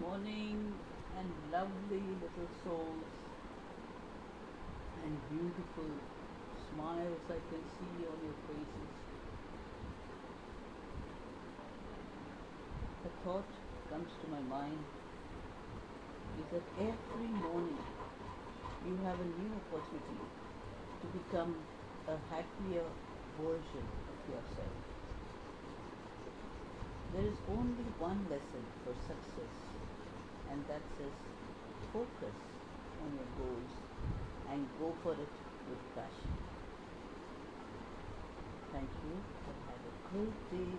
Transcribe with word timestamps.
morning 0.00 0.74
and 1.18 1.28
lovely 1.50 2.00
little 2.22 2.48
souls 2.62 3.04
and 5.04 5.18
beautiful 5.30 5.90
smiles 6.70 7.22
I 7.28 7.40
can 7.50 7.62
see 7.78 8.06
on 8.06 8.18
your 8.22 8.38
faces. 8.46 8.90
A 13.06 13.10
thought 13.24 13.50
comes 13.90 14.10
to 14.22 14.28
my 14.30 14.40
mind 14.40 14.78
is 16.38 16.46
that 16.52 16.62
every 16.78 17.32
morning 17.42 17.78
you 18.86 18.94
have 19.04 19.18
a 19.18 19.28
new 19.42 19.50
opportunity 19.58 20.22
to 21.02 21.06
become 21.18 21.54
a 22.06 22.16
happier 22.30 22.86
version 23.40 23.86
of 24.10 24.18
yourself. 24.30 24.97
There 27.18 27.26
is 27.26 27.40
only 27.48 27.82
one 27.98 28.28
lesson 28.30 28.68
for 28.84 28.94
success, 28.94 29.74
and 30.48 30.64
that 30.68 30.82
says 30.96 31.14
focus 31.92 32.36
on 33.00 33.16
your 33.16 33.26
goals 33.36 33.72
and 34.46 34.68
go 34.78 34.94
for 35.02 35.14
it 35.14 35.34
with 35.66 35.80
passion. 35.96 36.30
Thank 38.70 38.90
you 39.02 39.24
have 39.66 39.80
a 39.84 39.94
great 40.08 40.48
day 40.48 40.78